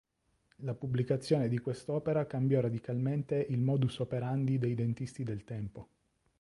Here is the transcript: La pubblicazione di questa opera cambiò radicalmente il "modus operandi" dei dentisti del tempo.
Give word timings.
La 0.63 0.73
pubblicazione 0.73 1.47
di 1.47 1.59
questa 1.59 1.91
opera 1.91 2.25
cambiò 2.25 2.59
radicalmente 2.59 3.35
il 3.49 3.59
"modus 3.59 3.99
operandi" 3.99 4.57
dei 4.57 4.73
dentisti 4.73 5.23
del 5.23 5.43
tempo. 5.43 5.89